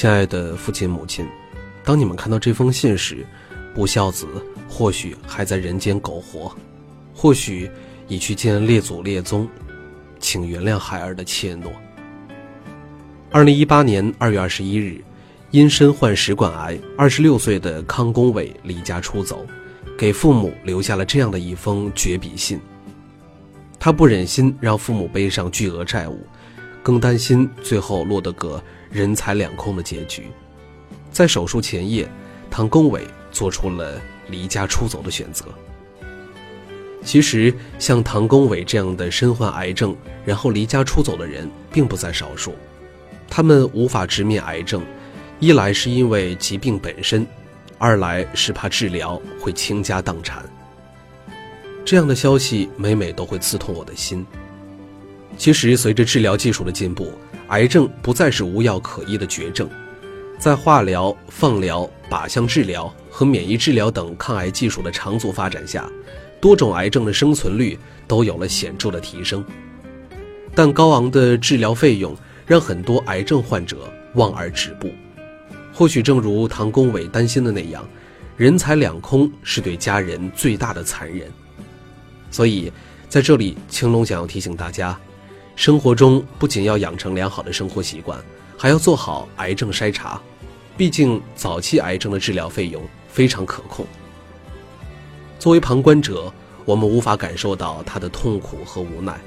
[0.00, 1.26] 亲爱的父亲母亲，
[1.82, 3.26] 当你们看到这封信时，
[3.74, 4.28] 不孝子
[4.68, 6.54] 或许还在人间苟活，
[7.12, 7.68] 或许
[8.06, 9.48] 已去见列祖列宗，
[10.20, 11.72] 请原谅孩儿的怯懦。
[13.32, 15.02] 二零一八年二月二十一日，
[15.50, 19.44] 因身患食管癌，二十六岁的康公伟离家出走，
[19.98, 22.60] 给父母留下了这样的一封绝笔信。
[23.80, 26.24] 他不忍心让父母背上巨额债务，
[26.88, 30.28] 更担心最后落得个人财两空的结局。
[31.10, 32.08] 在手术前夜，
[32.50, 35.44] 唐公伟做出了离家出走的选择。
[37.04, 42.54] 其实，像唐公伟这样的身患癌症然后离家出走的人，并不在少数。
[43.28, 44.82] 他们无法直面癌症，
[45.40, 47.26] 一来是因为疾病本身，
[47.76, 50.42] 二来是怕治疗会倾家荡产。
[51.84, 54.26] 这样的消息每每都会刺痛我的心。
[55.36, 57.12] 其实，随着治疗技术的进步，
[57.48, 59.68] 癌症不再是无药可医的绝症，
[60.38, 65.88] 在化疗、放疗、靶向治疗和免疫治疗等抗癌技术的长足发展下，
[66.40, 69.44] 多种癌症的生存率都有了显著的提升。
[70.54, 72.16] 但高昂的治疗费用。
[72.48, 73.76] 让很多癌症患者
[74.14, 74.90] 望而止步。
[75.70, 77.86] 或许正如唐公伟担心的那样，
[78.38, 81.30] 人财两空是对家人最大的残忍。
[82.30, 82.72] 所以，
[83.06, 84.98] 在这里，青龙想要提醒大家，
[85.58, 88.16] 生活中不仅要养成良好的生活习惯，
[88.56, 90.22] 还要做好癌症筛查。
[90.76, 93.84] 毕竟，早期癌症的治疗费用非常可控。
[95.36, 96.32] 作为旁观者，
[96.64, 99.18] 我们无法感受到他的痛苦和无奈，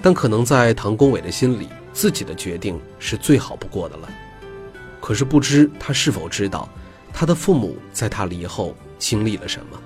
[0.00, 1.68] 但可能在唐公伟的心里。
[1.92, 4.08] 自己的决定是最好不过的了，
[5.00, 6.68] 可是不知他是否知道，
[7.12, 9.82] 他的父母在他离后经历了什么。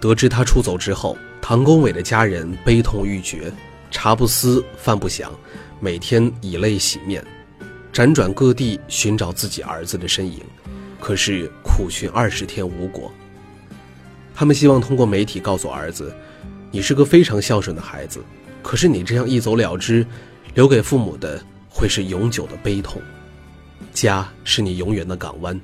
[0.00, 3.52] 得知他出走之后，唐公伟的家人悲痛欲绝，
[3.94, 5.32] 茶不思饭不想，
[5.78, 7.24] 每天以泪洗面，
[7.92, 10.40] 辗转各地寻找自己儿子的身影，
[10.98, 13.10] 可是苦寻二十天无果。
[14.34, 16.12] 他们希望通过媒体告诉儿子
[16.72, 18.20] ：“你是个非常孝顺的孩子，
[18.64, 20.04] 可是你这样一走了之。”
[20.54, 23.00] 留给父母的会是永久的悲痛，
[23.92, 25.58] 家是你永远的港湾，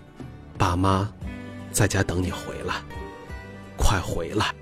[0.56, 1.12] 爸妈
[1.72, 2.76] 在家等你回来，
[3.76, 4.54] 快回来。